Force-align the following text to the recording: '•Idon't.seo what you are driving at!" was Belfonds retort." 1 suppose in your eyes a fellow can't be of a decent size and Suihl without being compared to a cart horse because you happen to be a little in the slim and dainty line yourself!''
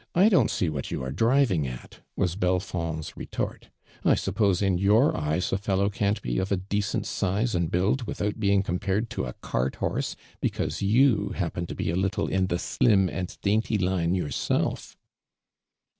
'•Idon't.seo 0.15 0.71
what 0.71 0.89
you 0.89 1.03
are 1.03 1.11
driving 1.11 1.67
at!" 1.67 1.99
was 2.15 2.35
Belfonds 2.35 3.15
retort." 3.15 3.69
1 4.01 4.17
suppose 4.17 4.59
in 4.59 4.79
your 4.79 5.15
eyes 5.15 5.53
a 5.53 5.59
fellow 5.59 5.91
can't 5.91 6.19
be 6.23 6.39
of 6.39 6.51
a 6.51 6.57
decent 6.57 7.05
size 7.05 7.53
and 7.53 7.69
Suihl 7.69 8.07
without 8.07 8.39
being 8.39 8.63
compared 8.63 9.11
to 9.11 9.25
a 9.25 9.33
cart 9.41 9.75
horse 9.75 10.15
because 10.41 10.81
you 10.81 11.33
happen 11.35 11.67
to 11.67 11.75
be 11.75 11.91
a 11.91 11.95
little 11.95 12.25
in 12.27 12.47
the 12.47 12.57
slim 12.57 13.09
and 13.11 13.37
dainty 13.43 13.77
line 13.77 14.15
yourself!'' 14.15 14.97